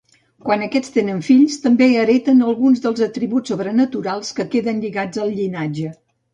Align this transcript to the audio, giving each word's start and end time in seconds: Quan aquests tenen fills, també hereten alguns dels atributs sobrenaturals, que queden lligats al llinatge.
Quan 0.45 0.61
aquests 0.67 0.95
tenen 0.95 1.19
fills, 1.27 1.57
també 1.65 1.89
hereten 2.05 2.41
alguns 2.49 2.83
dels 2.87 3.05
atributs 3.09 3.55
sobrenaturals, 3.55 4.35
que 4.41 4.49
queden 4.57 4.85
lligats 4.89 5.25
al 5.27 5.33
llinatge. 5.41 5.97